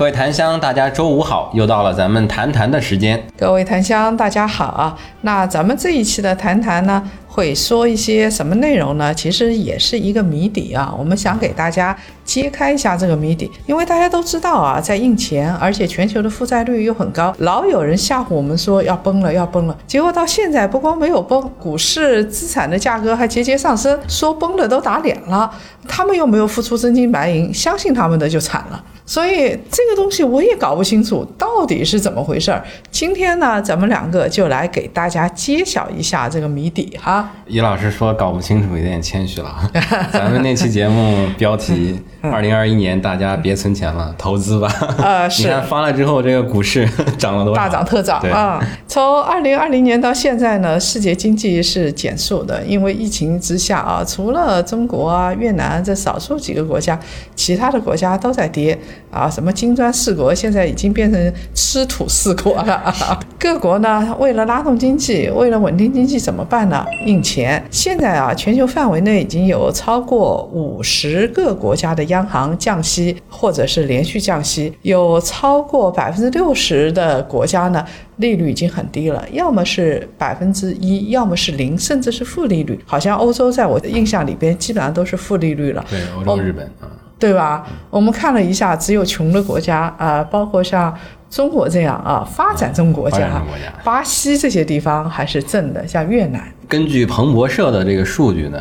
[0.00, 3.22] 各位檀香，大家周五好，又到了咱们谈谈的时间。
[3.36, 4.96] 各位檀香，大家好啊！
[5.20, 9.12] 那咱们这一期的谈谈呢，会说一些什么内容呢？
[9.12, 10.90] 其实也是一个谜底啊。
[10.98, 11.94] 我们想给大家
[12.24, 19.76] 揭开一下这个谜底，因为大家都知道啊，在印钱，而且全球的负债率又很高，老有人吓唬我们说要崩了，要崩了。
[19.86, 25.52] 结果到现在不光没有崩，股市资产的价格还节节上升，说崩了都打脸了。
[25.86, 28.82] 他们又没有付出真金白银，相信他们的就惨了。
[29.10, 32.64] 所以这个东西我也搞不清楚到底是怎么回事儿。
[32.92, 37.28] 今天呢，咱们两个就来给大家揭晓一下这个谜底哈。
[37.48, 39.68] 易老师说搞不清楚有点谦虚了。
[40.12, 44.72] 咱们那期节目标题“二零二一年大家别存钱了，投资吧”。
[45.02, 45.42] 呃， 是。
[45.42, 46.88] 你看发了之后，这个股市
[47.18, 47.60] 涨了多少？
[47.60, 48.64] 大涨特涨啊！
[48.86, 56.96] 从二零二零年到现在呢，世界经济是减速的，因为疫情之下啊，除了中国啊、越南这少数几个国家，
[57.34, 58.78] 其他的国家都在跌。
[59.10, 62.94] 啊，什么金砖四国现在已经变成吃土四国了。
[63.38, 66.84] 各国呢，为了拉动经济，为了稳定经济，怎么办呢？
[67.06, 67.62] 印钱。
[67.70, 74.72] 现在啊，全球范围内已经有超过五十个国家的央行降息，或者是连续降息。
[74.82, 77.84] 有超过百分之六十的国家呢，
[78.16, 82.78] 利率已经很低了，要么是百分之一，要么是零，甚至是负利率。
[82.86, 85.84] 好像欧洲在我的印象里边，基本上都是负利率了。
[85.88, 86.99] 对，欧洲、日本啊。
[87.20, 87.64] 对吧？
[87.90, 90.92] 我们看了一下，只有穷的国家啊，包括像
[91.28, 93.40] 中国这样啊，发展中国家，
[93.84, 96.42] 巴西这些地方还是正的，像越南。
[96.66, 98.58] 根据彭博社的这个数据呢，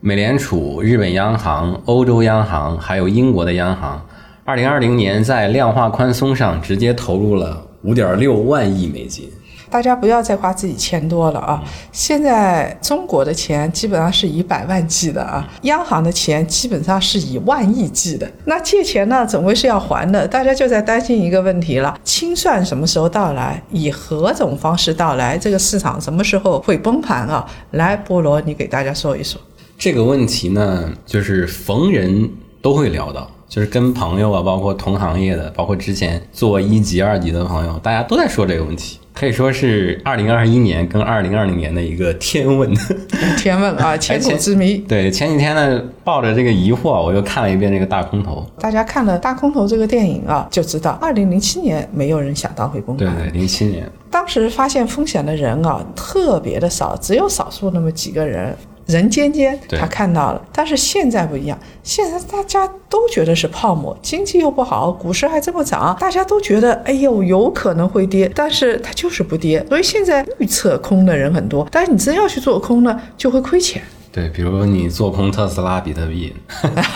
[0.00, 4.00] 美联储、日本央行、欧洲央行还有英国的央行，
[4.44, 9.30] 二零二零年在量化宽松上直接投入了五点六万亿美金。
[9.70, 11.62] 大家不要再花自己钱多了啊！
[11.92, 18.30] 现在中国的钱基本上是以百万计的啊，央行的钱基本上是以万亿计的。
[18.44, 23.62] 那借钱呢，总归是要还的，大家就在担心一个问题了：清算什么时候到来？
[23.70, 25.36] 以何种方式到来？
[25.36, 27.46] 这个市场什么时候会崩盘啊？
[27.72, 29.40] 来，菠萝，你给大家说一说。
[29.76, 32.30] 这个问题呢，就是逢人
[32.62, 38.98] 都会聊到，就是跟朋友啊，包括同行业的，包括之前做一级、二级的朋友，大家都在说这个问题。
[39.18, 42.72] 可以说是二零二一年跟二零二零年的一个天问，
[43.36, 44.76] 天问啊， 千古之谜。
[44.76, 48.46] 对，前几天呢，抱着这个疑惑，我又看了一遍这个大空头。
[48.60, 53.08] 大家看了《大空头》这个电影啊，就知道二零零七年没有人想到会崩盘。
[53.16, 58.54] 对对，零七年，当时发现风险的人啊，特别的少，只有少数那么几个人。
[58.88, 73.82] 人间间，他看到了，但是现在不一样，现在大家都觉得是泡沫，经济又不好，股市还这么涨，大家都觉得，哎呦，有可能会跌，但是它就是不跌，所以现在预测空的人很多，但是你真要去做空呢，就会亏钱。
[74.18, 76.34] 对，比如你做空特斯拉、比特币，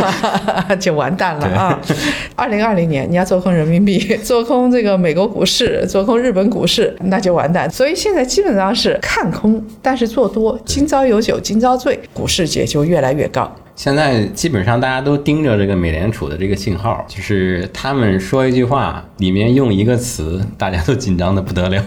[0.81, 1.79] 就完蛋了啊！
[2.35, 7.71] 二零二零年你要做空人民币、 做空这个美国股市、做空日本股市，那就完蛋。
[7.71, 13.49] 所以现在基本上是看空，但是做多，今朝有酒今朝醉，股市也就越来越高。
[13.77, 21.81] 现在基本上大家都盯着这个美联储的这个信号，就是他们说一句话，里面用一个词，大家都紧张的不得了。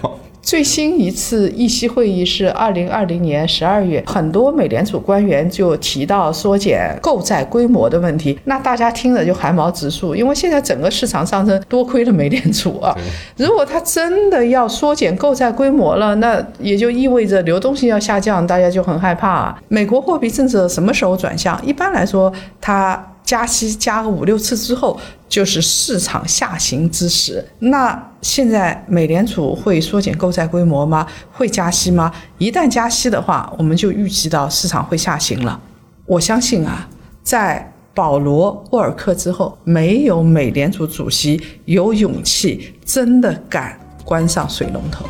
[0.45, 12.95] 最新一次议息会议是二零二零年十二月，很多美联储官员就提到缩减购债规模的问题，那大家听着就汗毛直竖，因为现在整个市场上升，多亏了美联储啊！
[13.37, 19.57] 如果他真的要缩减购债规模了，那也就意味着流动性要下降，大家就很害怕。
[19.67, 21.59] 美国货币政策什么时候转向？
[21.65, 22.31] 一般来说，
[22.61, 23.03] 它。
[23.25, 24.97] 加息加个五六次之后，
[25.27, 27.43] 就是市场下行之时。
[27.59, 31.07] 那现在美联储会缩减购债规模吗？
[31.33, 32.13] 会加息吗？
[32.37, 35.59] 一旦加息的话，我们就预计到市场会下行了。
[36.05, 36.87] 我相信啊，
[37.23, 45.03] 在保罗·沃尔克之后，没有美联储主席有勇气真的敢关上水龙头。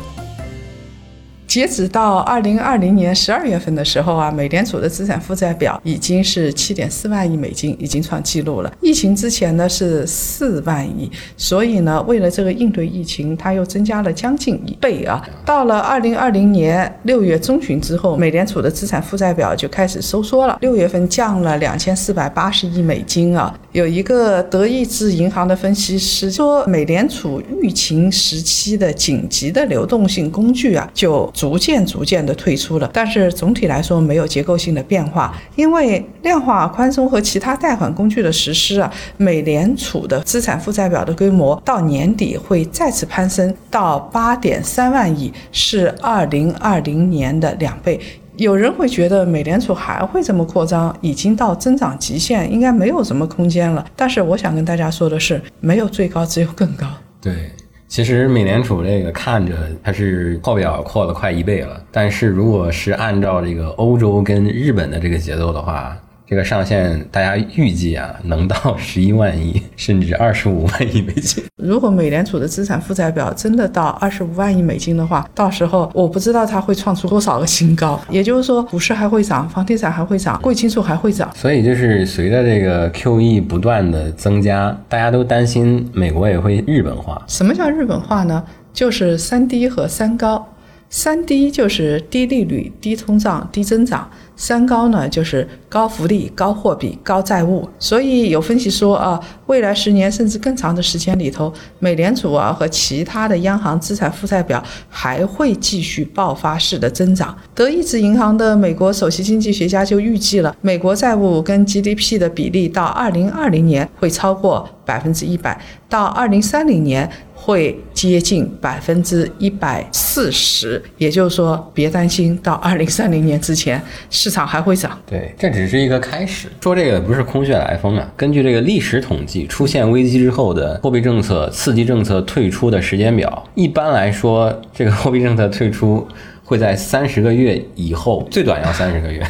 [1.46, 8.72] 截止到二零二零年十二月份的时候啊，美联储的资产负债表已经是七点四万亿美金，已经创纪录了。
[8.80, 15.22] 疫情之前呢是四万亿，所以呢，为了这个应对疫情，它又增加了将近一倍啊。
[15.44, 23.58] 到了二零二零年六月中旬之后，美联储的资产负债表就开始收缩了，六月份降了两千四百八十亿美金啊。
[23.72, 48.00] 有一个德意志银行的分析师说，美联储疫情时期的紧急的流动性工具啊，就逐渐逐渐的退出了，但是总体来说没有结构性的变化，因为量化宽松和其他贷款工具的实施啊，美联储的资产负债表的规模到年底会再次攀升到八点三万亿，是二零二零年的两倍。
[48.38, 53.84] 有人会觉得美联储还会这么扩张，已经到增长极限，应该没有什么空间了。
[53.94, 56.86] 但是我想跟大家说的是，没有最高，只有更高。
[57.20, 57.50] 对，
[57.88, 65.96] 其实美联储这个看着它是扩表扩了快一倍了，但是如果是按照这个欧洲跟日本的这个节奏的话。
[66.28, 71.44] 这个上限大家预计啊，能到十一万亿，甚至二十五万亿美金。
[71.56, 78.00] 如果美联储的资产负债表真的到二十五万亿美金的话，到时候我不知道它会创出多少个新高。
[78.10, 81.30] 也就是说，股市还会涨，房地产还会涨，贵金属还会涨。
[81.36, 87.22] 所以就是随着这个 QE 不断的增加，大家都担心美国也会日本化。
[87.28, 88.42] 什么叫日本化呢？
[88.72, 90.44] 就是三低和三高。
[90.88, 97.68] 三低就是低利率、低通胀、低增长；三高呢就是高福利、高货币、高债务。
[97.78, 107.36] 所以有分析说啊，未来十年甚至更长的时间里头，美联储啊和其他的央行资产负债表还会继续爆发式的增长。
[107.54, 115.58] 德意志银行的美国首席经济学家就预计了，美国债务跟 GDP 的比例到二零二零年会超过百分之一百，
[115.88, 117.10] 到二零三零年。
[117.46, 124.98] 会接近百分之一百四十，也就是说，别担心，到二零三零年之前，市场还会涨。
[125.06, 126.48] 对，这只是一个开始。
[126.60, 136.04] 说这个不是空穴来风啊，根据这个历史统计，出现危机之后的货币政策、刺激政策退出的时间表，一般来说，这个货币政策退出
[136.42, 139.24] 会在三十个月以后，最短要三十个月。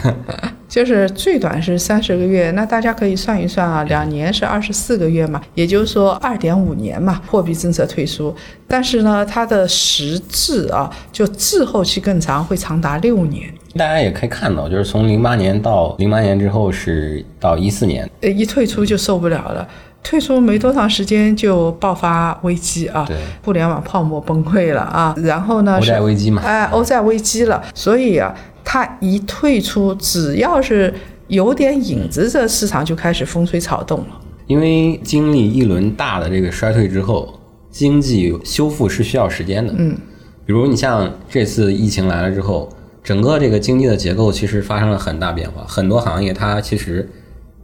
[0.77, 8.37] 就是最短是三十个月，那大家可以算一算啊，两年是二十四个月嘛，也就是说二点五年嘛，货币政策退出。
[8.69, 13.49] 但是呢，它的实质啊，就滞后期更长，会长达六年。
[13.75, 19.67] 大家也可以看到，就是从零八年到零八年之后是到一四年，呃，一退出就受不了了，
[20.03, 28.35] 退出没多长时间就爆发危机啊，对，互联网泡沫崩溃了啊，然后呢，欧债危机嘛，哎，欧债危机了，所以啊。
[28.69, 30.93] 它一退出，只要是
[31.29, 34.21] 有点影子，这市场就开始风吹草动了。
[34.49, 37.39] 因为经历一轮大的这个衰退之后，
[37.71, 39.73] 经济修复是需要时间的。
[39.79, 39.97] 嗯，
[40.45, 42.69] 比如你像这次疫情来了之后，
[43.05, 47.09] 整个这个经济的结构其实发生了很大变化，很多行业它其实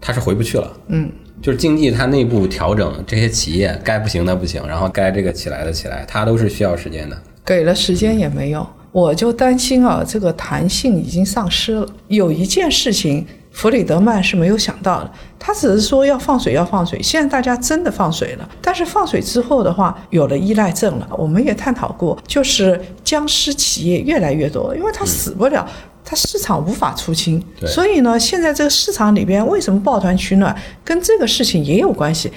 [0.01, 0.73] 它是回不去了。
[0.87, 1.11] 嗯，
[1.41, 7.21] 就是经济它内部调整，这些企业该不行的不行，然后该这个起来的起来，它都是需要时间的。
[7.45, 8.65] 给了时间也没用。
[8.93, 11.87] 我就担心啊，这个弹性已经丧失了。
[12.09, 17.03] 有一件事情，弗里德曼是没有想到的，他只是说要放水，要放水。
[17.03, 21.09] 现在大家真的放水了，但是放水之后的话，有了依赖症了。
[21.17, 25.67] 我们也探讨过，就是僵尸企业越来越多，因为它死不了，
[26.05, 27.43] 它市场无法出清。
[27.67, 30.55] 所以呢，现在这个市场里边为什么抱团取暖，
[30.85, 32.31] 跟这个事情也有关系。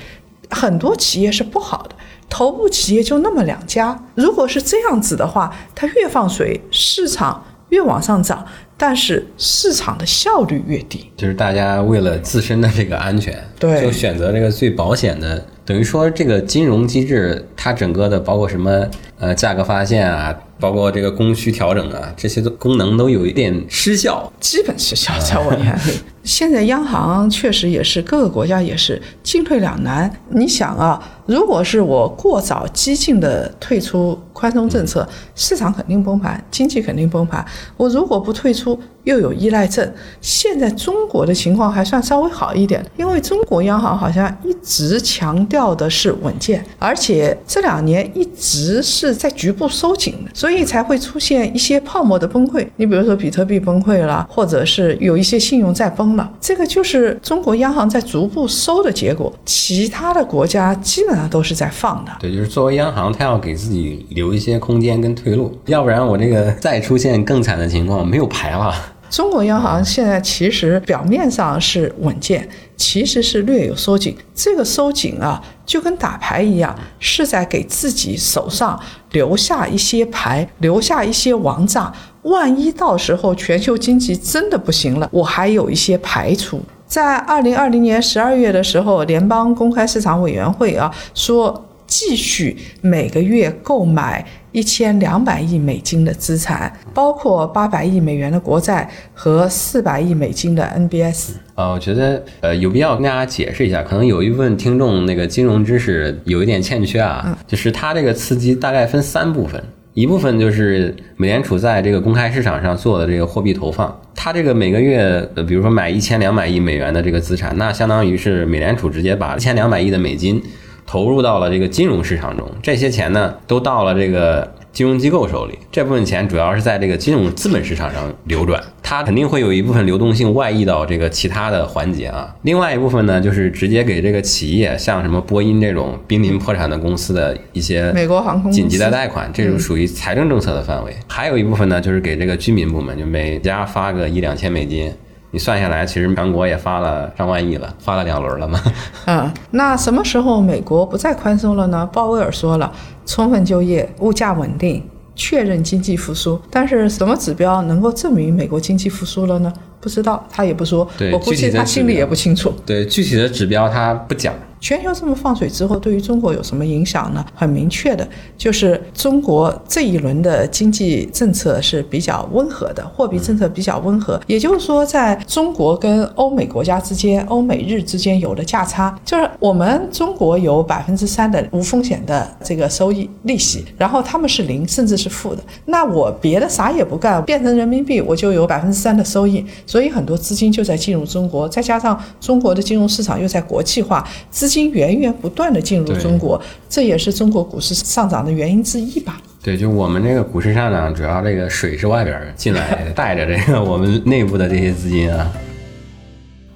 [0.50, 1.95] 很多企业是不好的。
[2.36, 8.46] 头部企业就那么两家，如果是这样子的话，它越放水，市场越往上涨，
[8.76, 11.10] 但是市场的效率越低。
[11.16, 15.46] 就是大家为了自身的这个安全，对，就选择这个最保险的。
[15.64, 18.86] 等于说，这个金融机制它整个的包括什么
[19.18, 25.92] 呃价格发现啊，包括这个供需调整啊，这些的功能都有一点失效，基本失效，在我眼里。
[26.24, 30.12] 现在央行确实也是各个国家也是进退两难。
[30.30, 37.46] 你想啊，如果是我过早激进的退出宽松政策，市场肯定崩盘，经济肯定崩盘。
[37.78, 39.88] 我如果不退出，又有依赖症。
[40.20, 52.64] 现在中国的情况还算稍微好一点，因为中国央行好像一直强调的是稳健，而且这两年一直是在局部收紧的，所以才会出现一些泡沫的崩溃。
[52.76, 56.32] 你比如说比特币崩溃了，或者是有一些信用债崩了。
[56.40, 62.12] 这个就是中国央行在逐步收的结果，其他的国家基本上都是在放的。
[62.20, 68.72] 对，就是作为央行，它要给自己留一些空间跟退路，要不然我这个再出现更惨的情况，没有牌了。
[69.10, 74.16] 中国央行现在其实表面上是稳健，其实是略有收紧。
[74.34, 78.80] 这个收紧啊，就跟打牌一样，是在给自己手上
[79.12, 81.94] 留下一些牌，留下一些王炸。
[82.24, 86.62] 万一到时候全球经济真的不行了，我还有一些排除。
[86.88, 101.32] 在二零二零年十二月的时候，联邦公开市场委员会啊说，继续每个月购买一千两百亿美金的资产，包括八百亿美元的国债和四百亿美金的 NBS。
[101.56, 109.62] 呃，我觉得呃有必要跟大家解释一下，可能有一部分听众那个金融知识有一点欠缺啊，就是它这个刺激大概分三部分。
[109.94, 120.42] 一部分就是美联储在这个公开市场上做的这个货币投放，它这个每个月，呃，比如说买一千两百亿美元的这个资产，那相当于是美联储直接把一千两百亿的美金
[120.86, 124.52] 投入到了这个金融市场中，这些钱呢都到了这个。
[124.76, 132.36] 金融机构手里这部分钱主要是在这个金融资本市场上流转，它肯定会有一部分流动性外溢到这个其他的环节啊。
[132.42, 140.94] 另外一部分呢，就是直接给这个企业，像什么波音这种濒临破产的公司的一些美国航空紧急的贷款，这种属于财政政策的范围。
[141.08, 144.92] 还有一部分呢，就是给这个居民部门，就每家发个一两千美金。
[145.32, 148.62] 你算下来，其实全国也发了上万亿了，发了两轮了嘛。
[149.08, 151.90] 嗯，那什么时候美国不再宽松了呢？
[151.92, 152.72] 鲍威尔说了。
[153.06, 154.82] 充分就业、物价稳定、
[155.16, 159.54] 确认经济复苏，但是什么指标能够证明美国经济复苏了呢？
[159.80, 160.88] 不知道，他也不说。
[161.14, 162.52] 我估计他心里也不清楚。
[162.66, 164.34] 对具体的指标他不讲。
[164.60, 167.24] 全球这么放水之后，对于中国有什么影响呢？
[167.36, 174.20] 很明确的，就是中国这一轮的经济政策是比较温和的，货币政策比较温和。
[174.26, 185.44] 也就是说，在中国跟欧美国家之间、欧美日之间有了价差，就是我们中国有百分之三的无风险的这个收益利息，然后他们是零甚至是负的。
[185.66, 189.46] 那我别的啥也不干，变成人民币，我就有百分之三的收益。
[189.68, 194.45] 所以很多资金就在进入中国，再加上中国的金融市场又在国际化，资。
[194.48, 199.22] 金源源不断的进入中国，这也是中国股市上涨的原因之一吧？
[199.44, 205.32] 对，就我们这个股市上涨，主要这个水是外边进来带着这个我们内部的这些资金啊。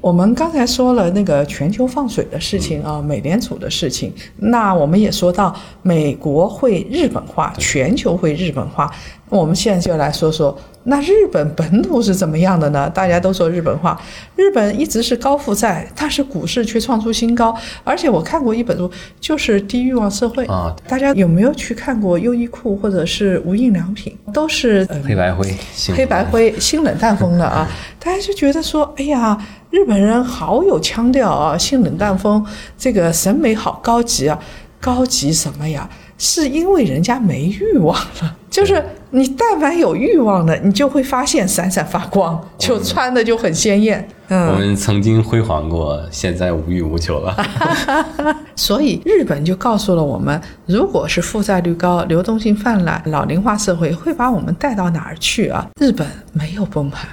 [0.01, 8.89] 我们刚才说了那个全球放水的事情啊，美联储的事情，那我们也说到美国会日本化，全球会日本化。
[9.29, 10.57] 我们现在就来说说。
[10.83, 12.89] 那日本本土是怎么样的呢？
[12.89, 14.01] 大家都说日本话，
[14.36, 17.55] 日本一直是高负债，但是股市却创出新高。
[17.83, 20.74] 而且我看过一本书，就是《低欲望社会》啊。
[20.88, 24.17] 大家有没有去看过优衣库或者是无印良品？
[24.33, 25.53] 都是黑白灰，
[25.93, 27.67] 黑白灰新冷淡风的啊。
[28.00, 29.38] 大家就觉得说，哎呀，
[29.69, 32.43] 日本人好有腔调啊，性冷淡风，
[32.77, 34.39] 这个审美好高级啊，
[34.79, 35.88] 高级什么呀？
[36.19, 44.07] 是因为人家没欲望了，就是你但凡有欲望的，你就会发现闪闪发光，就穿的就很鲜艳。
[44.27, 47.35] 嗯，我们曾经辉煌过，现在无欲无求了。
[48.55, 55.65] 所以日本就告诉了我们，如果是负债率高、流动性泛滥、老龄化社会，会把我们带到哪儿去啊？
[55.79, 57.07] 日本没有崩盘。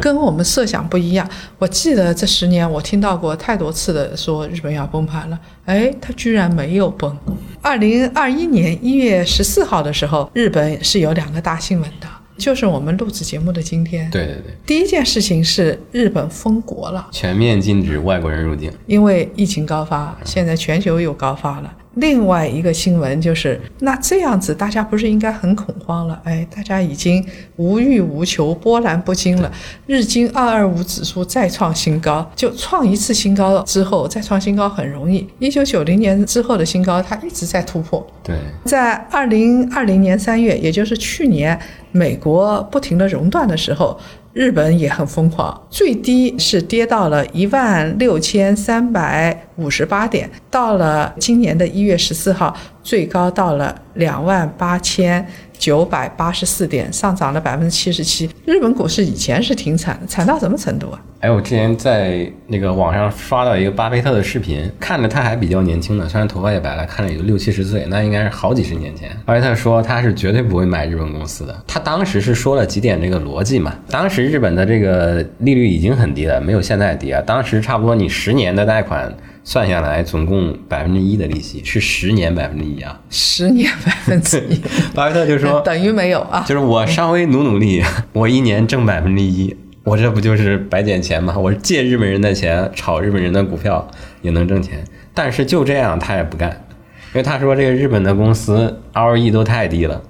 [0.00, 1.28] 跟我们设想不一样。
[1.58, 7.16] 我记得这十年，我听到过太多次的说日本要崩盘了，哎，它居然没有崩。
[7.62, 14.10] 二零二一年一月十四号的时候，日本是有两个大新闻的，就是我们录制节目的今天。
[14.10, 14.54] 对对对。
[14.64, 21.72] 第一件事情是日本封国了，全面禁止外国人入境，因为疫情高发，现在全球又高发了。
[22.00, 26.20] 另外一个新闻就是，那这样子大家不是应该很恐慌了？
[26.24, 27.24] 哎，大家已经
[27.56, 29.50] 无欲无求、波澜不惊了。
[29.86, 35.26] 日经二二五指数再创新高，就创一次新高之后再创新高很容易。
[35.38, 38.06] 一九九零年之后的新高，它一直在突破。
[38.22, 41.58] 对，在二零二零年三月，也就是去年，
[41.92, 43.98] 美国不停的熔断的时候。
[44.32, 55.26] 日本也很疯狂，最低是跌到了一万六千三百五十八点，到了今年的一月十四号，最高到了两万八千。
[55.58, 58.30] 九百八十四点，上涨了百分之七十七。
[58.44, 61.02] 日本股市以前是挺惨的，惨到什么程度啊？
[61.20, 69.10] 哎，我之前在那个网上刷到一个巴菲特的视频，看着他还比较年轻呢，虽然头发也白了，看着也就六七十岁，那应该是好几十年前。
[69.26, 71.64] 巴菲特说他是绝对不会买日本公司的。
[71.66, 73.74] 他当时是说了几点这个逻辑嘛？
[73.90, 77.20] 当时日本的这个利率已经很低了，没有现在低啊。
[77.26, 79.12] 当时差不多你十年的贷款。
[79.44, 83.00] 算下来，总共百分之一的利息是十年百分之一啊！
[83.08, 84.60] 十年百分之一，
[84.94, 86.44] 巴菲特就说等于没有啊！
[86.46, 87.82] 就是我稍微努努力，
[88.12, 89.56] 我一年挣百分之一，
[89.88, 91.34] 我这不就是白捡钱吗？
[91.38, 93.88] 我借日本人的钱炒日本人的股票
[94.20, 100.02] 也能挣钱，但是就这样他也不干，因为他说这个日本的公司 ROE 都太低了，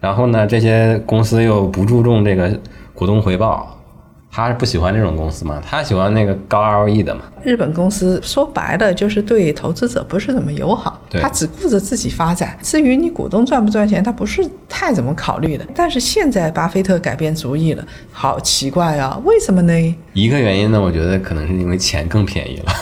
[0.00, 2.58] 然后呢，这些公司又不注重这个
[2.92, 3.78] 股东回报。
[4.34, 5.62] 他是不喜欢这种公司嘛？
[5.64, 7.20] 他喜欢那个高 ROE 的嘛？
[7.42, 12.56] 日本公司说白了就是对投资者不是怎么友好，他只顾着自己发展。
[12.62, 15.66] 至于你股东赚不赚钱，他不是太怎么考虑的。
[15.74, 19.20] 但是现在巴菲特改变主意了，好奇怪啊！
[19.22, 19.96] 为什么呢？
[20.14, 22.72] 一个原因呢，我觉得可能是因为钱更便宜了。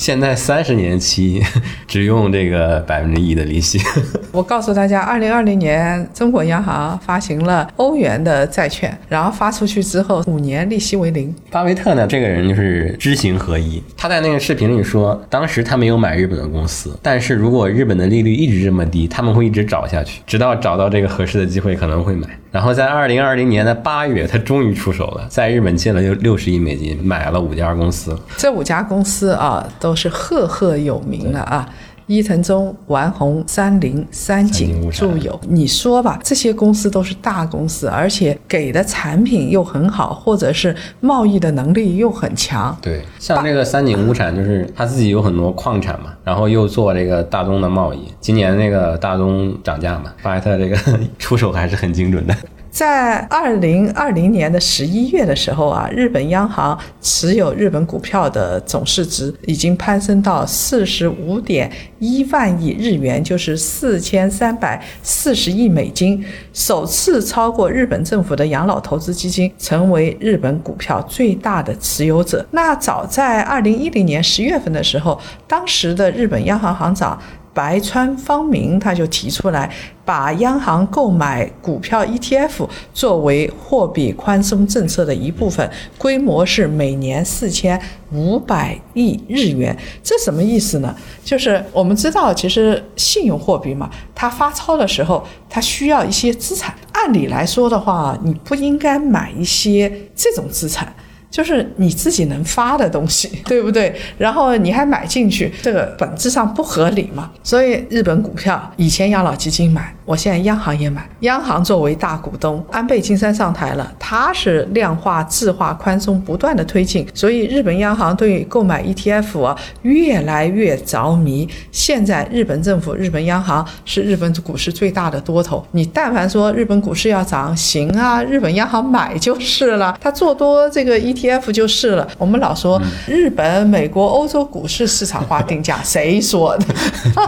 [0.00, 1.42] 现在三十年期
[1.86, 3.78] 只用这个百分之一的利息。
[4.32, 11.34] 我告诉大家，二零二零年中国央行发行了欧元的债券，然后发出去之后，五年利息为零。
[11.50, 13.82] 巴菲特呢，这个人就是知行合一。
[13.94, 22.26] 他在那个视频里说，当时他没有买日本的公司，但是如果日本的利率一直这么低，他们会一直找下去，直到找到这个合适的机会，可能会买。
[22.50, 28.18] 然后在二零二零年的八月，他终于出手了，在日本借了六六十亿美金，买了五家公司。
[28.36, 31.68] 这五家公司啊，都是赫赫有名的啊。
[32.10, 42.76] 伊藤忠、丸红、三菱、三井、住友，你说吧，这些公司都是大公司，而且给的产品又很好，或者是贸易的能力又很强。
[42.82, 48.00] 对，像这个三井物产，就是他自己有很多矿产嘛，然后又做这个大宗的贸易。
[48.20, 50.76] 今年那个大宗涨价嘛，巴菲特这个
[51.16, 52.34] 出手还是很精准的。
[52.70, 72.46] 在二零二零年的十一月的时候啊，日本央行持有日本股票的总市值已经攀升到四十五点一万亿日元，就是四千三百四十亿美金，首次超过日本政府的养老投资基金，成为日本股票最大的持有者。
[72.52, 77.20] 那早在二零一零年十月份的时候，当时的日本央行行长。
[77.52, 79.70] 白川方明他就提出来，
[80.04, 87.80] 把央行购买股票 ETF 作为货币宽松政策的一部分，规模是每年四千
[88.12, 89.76] 五百亿日元。
[90.02, 90.94] 这什么意思呢？
[91.24, 96.74] 就是我们知道，其实信用货币嘛，它发钞的时候，它需要一些资产。
[96.92, 100.94] 按理来说的话，你不应该买一些这种资产。
[101.30, 103.94] 就是你自己能发的东西， 对不对？
[104.18, 107.30] 然后你还买进去，这个本质上不合理嘛。
[107.42, 111.08] 所以日本股票以前养老基金买，我现在央行也买。
[111.20, 121.48] 央行作为大股东，安倍晋三上台了，他是量化、质化、宽松不断的推进，所以日本央行对购买 ETF 啊越来越着迷。
[121.70, 125.64] 现在日本政府、日本央行是日本股市最大的多头。
[125.70, 129.96] 你但凡说日本股市要涨，行啊，日本央行买就是了。
[130.00, 131.19] 他做多这个 ETF。
[131.20, 132.08] T F 就是了。
[132.16, 136.64] 我们老说日本、美国、欧洲股市市场化定价，谁说的？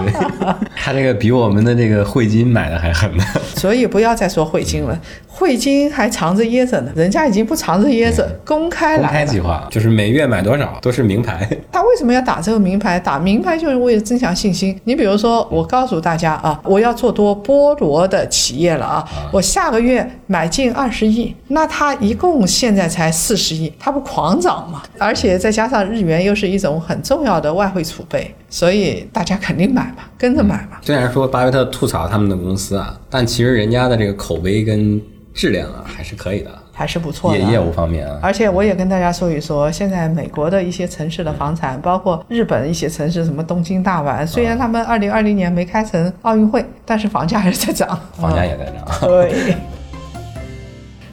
[0.82, 3.24] 他这个比我们的这个汇金买的还狠呢。
[3.54, 11.46] 所以不要再说汇金了，汇金还藏着掖着呢，人家已经不藏着掖着，公开公开计划，就是每月买多少都是名牌。
[11.70, 12.98] 他为什么要打这个名牌？
[12.98, 14.78] 打名牌就是为了增强信心。
[14.84, 23.72] 你比如说，我告诉大家啊，我要做多菠萝的企业了啊，我下个月买进二十亿，那他一共现在才四十亿。
[23.84, 30.78] 它不狂涨嘛，而且再加上日元又是一种很重要的外汇储备，所以大家肯定买嘛，跟着买嘛。
[30.82, 35.02] 虽然说巴菲特吐槽他们的公司啊，但其实人家的这个口碑跟
[35.34, 37.38] 质量啊还是可以的，还是不错的。
[37.38, 48.84] 业业务方面啊，而且我也跟大家说一说，现在美国的一些城市的房产，包括日本一些城市，什么东京、大阪，虽然他们二零二零年没开成奥运会，但是房价还是在涨，房价也在涨。
[49.08, 49.56] 对。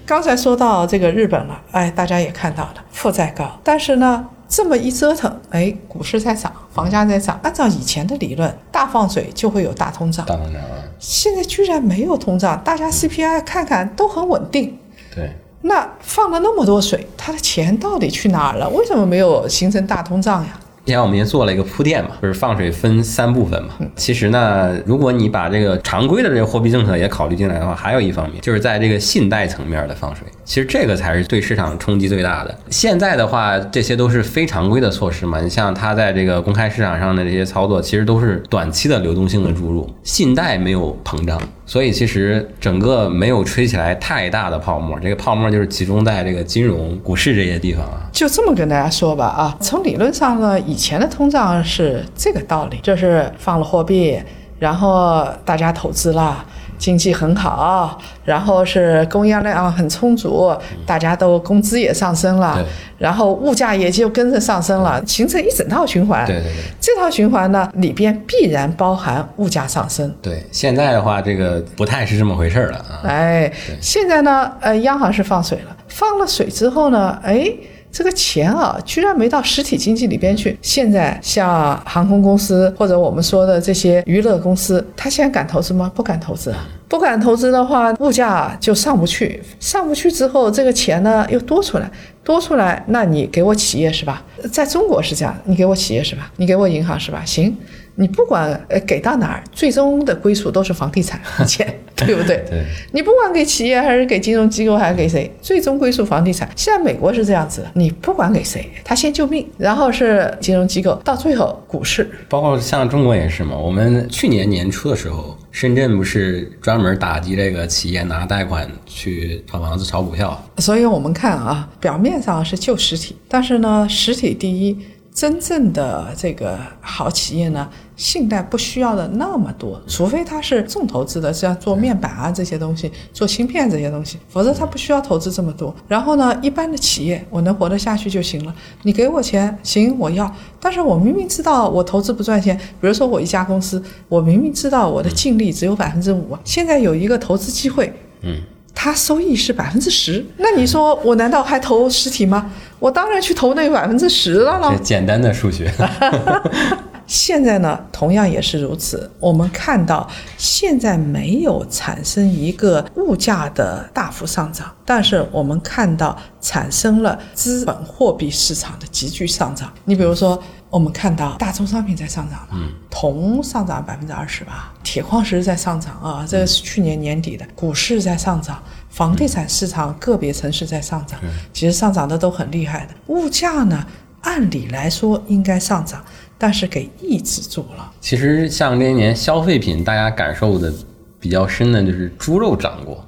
[0.10, 7.39] 刚才说到这个日本了，哎，大家也看到了，负债高，但是呢，这么一折腾，哎，股市在涨，房价在涨。
[7.43, 10.26] 按照以前的理论，大放水就会有大通胀。
[10.26, 10.82] 大通胀啊！
[10.98, 14.80] 现在居然没有通胀，大家 CPI 看看都很稳定。
[15.13, 15.32] 对。
[15.62, 18.67] 那放了那么多水，他的钱到底去哪儿了？
[18.69, 20.60] 为什么没有形成大通胀呀？
[20.85, 23.69] 之前我们也做了一个铺垫嘛，就是放水分三部分嘛。
[23.95, 30.25] 其实呢，如果你把这个常规的这个货币政策也考虑进来的话，还有一方面就是在这个信贷层面的放水。
[30.43, 32.57] 其实这个才是对市场冲击最大的。
[32.71, 35.39] 现在的话，这些都是非常规的措施嘛。
[35.39, 41.39] 你像它在这个公开市场上的这些操作，其实都是短期的流动性的注入，信贷没有膨胀，
[41.69, 44.99] 所以其实整个没有吹起来太大的泡沫。
[44.99, 48.10] 这个泡沫就是集中在这个金融、股市这些地方啊。
[48.12, 54.19] 就这么跟大家说吧啊，从理论上呢，以前的通胀是这个道理，就是放了货币，
[54.58, 56.43] 然后大家投资了。
[56.79, 60.51] 经济很好，然后是供应量很充足，
[60.87, 62.65] 大家都工资也上升了，
[62.97, 66.25] 然后物价也就跟着上升了，形成一整套循环。
[66.25, 70.11] 对对对，这套循环呢里边必然包含物价上升。
[70.21, 73.03] 对，现在的话这个不太是这么回事了啊。
[73.03, 77.51] 哎，现在呢，呃，央行是放水了，放了水之后呢，哎。
[77.91, 80.58] 这个钱啊，居然没到实体经济里边去。
[80.62, 85.91] 现在像航空公司或者我们说的这些娱乐公司，他现在敢投资吗？
[85.95, 86.67] 不敢投资啊！
[86.88, 89.41] 不敢投资的话，物价就上不去。
[89.60, 91.89] 上不去之后，这个钱呢又多出来，
[92.23, 94.23] 多出来，那你给我企业是吧？
[94.52, 96.32] 在中国是这样，你给我企业是吧？
[96.38, 97.23] 你给我银行是吧？
[97.25, 97.56] 行，
[97.95, 101.78] 你不管呃给到哪儿，最终的归属都是房地产钱。
[102.07, 102.43] 对不对？
[102.49, 106.49] 对，你不管给企业还是给金融机构还是给谁，最终归属房地产。
[106.55, 112.09] 现在美国是这样子的，你不管给谁，他先救命，然后是金融机构，到最后股市。
[112.27, 113.57] 包括像中国也是嘛。
[113.57, 120.41] 我们去年年初的时候，深圳不是专门打击这个企业拿贷款去炒房子、炒股票？
[120.57, 124.77] 所以我们看啊，表面上是救实体，但是呢，实体第一。
[125.12, 127.67] 真正的这个好企业呢，
[127.99, 135.75] 信贷不需要的那么多，除非他是重投资的，像做面板啊这些东西，做芯片这些东西，否则他不需要投资这么多。
[135.85, 148.41] 然后呢，一般的企业我能活得下去就行了，你给我钱行我要，但是我明明知道我投资不赚钱，比如说我一家公司，我明明知道我的净利只有百分之五，现在有一个投资机会，嗯。
[148.81, 152.49] 它收益是百分之十，那你说我难道还投实体吗？
[152.79, 154.73] 我当然去投那百分之十了喽。
[154.81, 155.69] 简单的数学。
[157.10, 159.10] 现在呢，同样也是如此。
[159.19, 169.74] 我们看到现在没有产生一个物价的大幅上涨，但是我们看到产生了资本货币市场的急剧上涨。
[169.86, 177.43] 你比如说，我们看到大宗商品在上涨嗯，铜上涨百分之二十吧，铁矿石在上涨啊，这个是去年年底的。
[177.56, 181.19] 股市在上涨，房地产市场个别城市在上涨，
[181.52, 182.93] 其实上涨的都很厉害的。
[183.08, 183.84] 物价呢，
[184.22, 186.06] 按理来说应该上涨。
[186.39, 187.91] 但是给抑制住了。
[188.02, 190.73] 其实像这些年消费品，大家感受的
[191.19, 193.06] 比较深的就是猪肉涨过，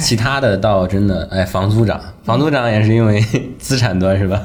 [0.00, 3.20] 其他的倒真的哎，房租涨，房租涨也是因为
[3.58, 4.40] 资产端是吧？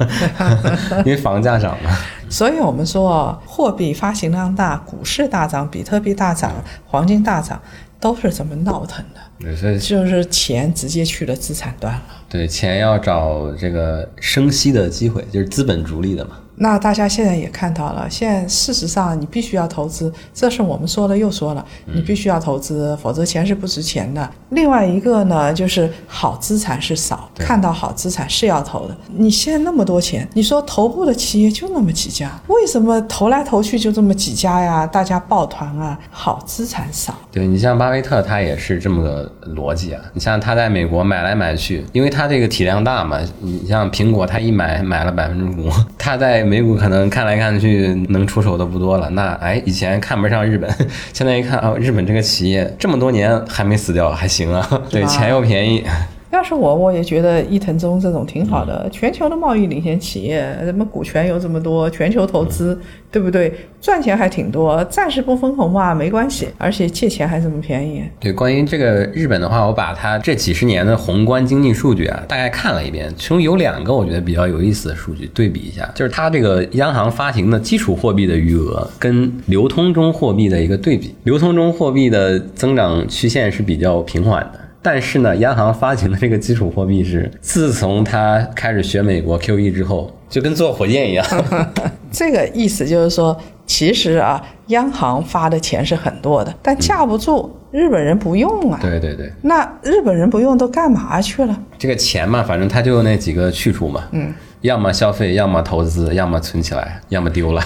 [1.06, 1.96] 因为房价涨嘛。
[2.28, 6.52] 所以我们说，货币发行量大，股市大涨，比特币大涨，
[6.84, 7.60] 黄金大涨，
[8.00, 9.20] 都是这么闹腾的。
[9.38, 12.02] 对，所以就是钱直接去了资产端了。
[12.28, 16.32] 对，钱要找这个生息的机会，就是资本逐利的嘛。
[16.56, 24.30] 那大家现在也看到了，现在事实上你必须要投资，这是我们说了又说了，你必须要投资，否则钱是不值钱的。
[24.50, 28.96] 另外一个呢，就是好资产是少，看到好资产是要投的。
[29.08, 34.86] 你现在那么多钱，你说头部的企业就那么几家，为什么投来投去就这么几家呀？
[34.86, 37.12] 大家抱团啊，好资产少。
[37.32, 40.00] 对你像巴菲特，他也是这么个逻辑啊。
[40.12, 46.43] 你像他在美国买来买去，因为他这个体量大嘛，你像苹果，他一买买了百分之五，他在。
[46.44, 50.70] 美股可能看来看去能出手的不多了，那哎，以前看不上日本，
[51.12, 55.84] 现在一看啊，日本这个企业这么多年还没死掉，还行啊，对，钱又便宜。
[56.34, 58.88] 要是我，我也觉得伊藤忠这种挺好的。
[58.90, 62.76] 全球的贸易领先企业，什么股权有这么多，全球投资，
[63.10, 63.54] 对不对？
[63.80, 66.48] 赚钱还挺多，暂时不分红嘛，没关系。
[66.58, 68.02] 而且借钱还这么便宜。
[68.18, 84.63] 对，关于这个日本的话，我把它这几十年的宏观经济数据啊，大概看了一遍，其中有两个我觉得比较有意思的数据，对比一下，就是它这个央行发行的基础货币的余额跟流通中货币的一个对比，流通中货币的增长曲线是比较平缓的。
[84.84, 91.24] 但是呢，央行发行的这个基础货币是，自从他开始学美国 QE 之后，就跟坐火箭一样。
[92.12, 98.78] 这个意思就是说，其实啊，央行发的钱是很多的，但架不住日本人不用啊。
[98.82, 99.32] 对对对。
[99.40, 101.58] 那日本人不用都干嘛去了？
[101.78, 104.04] 这个钱嘛，反正他就那几个去处嘛。
[104.12, 104.34] 嗯。
[104.64, 107.62] 要么消费，要么投资，要么存起来，要么丢了。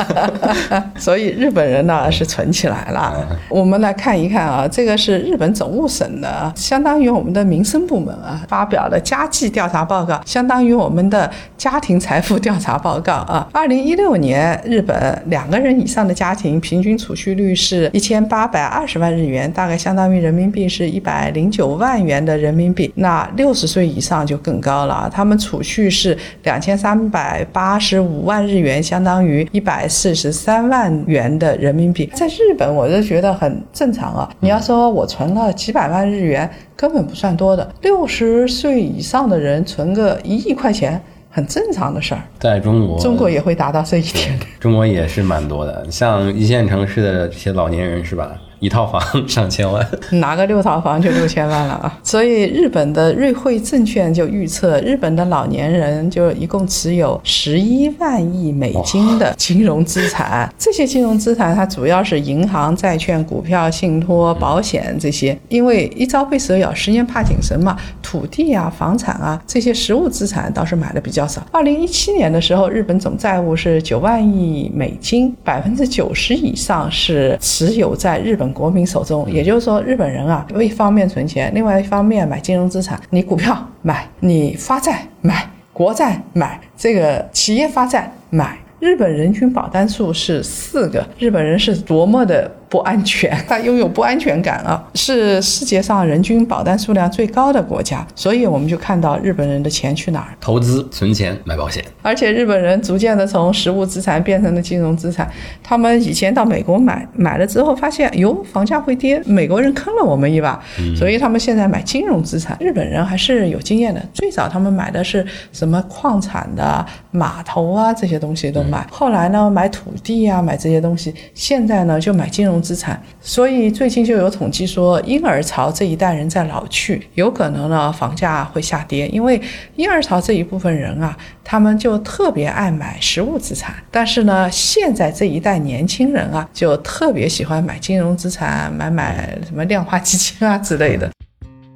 [0.94, 3.26] 所以日本人呢是存起来了。
[3.48, 13.48] 我们来看一看啊，这个是日本总务省的，相当于我们的民生部门啊发表的家计调查报告，相当于我们的家庭财富调查报告啊。
[13.50, 22.92] 二零一六年，日本两个人以上的家庭平均储蓄率是一千八百二十万日元，大概相当于人民币是一百零九万元的人民币。
[22.96, 26.09] 那六十岁以上就更高了，他们储蓄是。
[26.42, 32.10] 两千三百八十五万日元，相当于一百四十三万元的人民币。
[32.14, 34.30] 在日本，我就觉得很正常啊。
[34.40, 37.68] 你要说我存了几百万日元，根本不算多的。
[37.82, 42.20] 六十岁以上的人存个一亿块钱，很正常的事儿。
[42.38, 44.38] 在中国，中国也会达到这一点。
[44.58, 48.32] 中国也是蛮多的，像一线城市的这些老年人，是吧？
[48.60, 51.98] 一套房上千万，拿个六套房就六千万了啊！
[52.02, 60.52] 所以日本的瑞穗证券就预测，日本的老年人就一共持有十一万亿美金的金融资产。
[60.58, 65.36] 这些金融资产它主要是银行、债券、股票、信托、保险这些。
[65.48, 71.42] 因为一朝被蛇咬，十年怕井绳嘛，土地啊、房产啊这些实物资产倒是买的比较少。
[71.50, 78.49] 二零一七年的时候，日本总债务是九万亿美金，百分之九十以上是持有在日本。
[78.52, 83.00] 国民手中，也就是说，日本人啊，一方面存钱，另外一方面买金融资产。
[83.10, 88.58] 你股票买，你发债买，国债买，这个企业发债买。
[88.78, 98.06] 日本人均保单数是四个，日本人是多么的不安全， 它拥有不安全感啊，是世界上人均保单数量最高的国家。
[98.14, 100.28] 所以我们就看到日本人的钱去哪儿？
[100.40, 101.84] 投资、存钱、买保险。
[102.00, 105.28] 而且日本人逐渐的从实物资产变成了金融资产。
[105.62, 110.62] 他们以前到美国买，买了之后发现，哟，房价会跌，美国人坑了我们一把，
[110.96, 112.56] 所以他们现在买金融资产。
[112.60, 123.00] 日本人还是有经验的，最早他们买的是什么矿产的码头啊这些东西都买，后来呢买土地啊买这些东西，现在呢就买金融资产。
[123.20, 129.40] 所以最近就有统计说，婴儿潮这一代人在老去，有可能呢房价会下跌，因为
[129.76, 141.10] 婴儿潮这一部分人啊，他们就特别爱买实物资产，但是呢现在这一代年轻人啊，就特别喜欢买金融资产，买买什么量化基金啊之类的。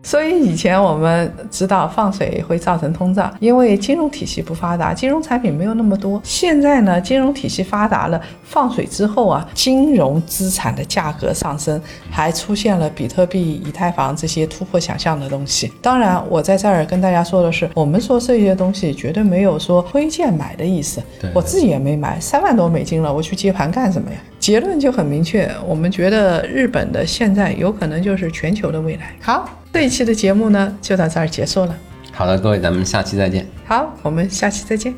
[0.05, 6.21] 所以以前我们知道放水会造成通胀，因为金融体系不发达，金融产品没有那么多。
[6.23, 15.73] 现在呢，金融体系发达了，放水之后啊，金融资产的价格上升，还出现了比特币、以太坊这些突破想象的东西。
[15.81, 21.03] 当然，我在这儿跟大家说的是，我们说这些东西绝对没有说推荐买的意思。
[21.33, 24.19] 我自己也没买，三万多美金了，我去接盘干什么呀？
[24.45, 29.17] 结论就很明确，我们觉得日本的现在有可能就是全球的未来。
[29.19, 29.49] 好。
[29.73, 31.75] 这一期的节目呢，就到这儿结束了。
[32.13, 33.47] 好的，各位，咱们下期再见。
[33.65, 34.95] 好，我们下期再见。